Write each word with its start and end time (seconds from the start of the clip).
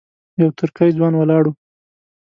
یو 0.41 0.49
ترکی 0.59 0.89
ځوان 0.97 1.13
ولاړ 1.15 1.43
و. 1.47 1.53